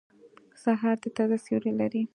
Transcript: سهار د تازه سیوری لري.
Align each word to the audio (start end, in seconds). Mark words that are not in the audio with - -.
سهار 0.63 0.95
د 1.03 1.05
تازه 1.15 1.37
سیوری 1.45 1.71
لري. 1.79 2.01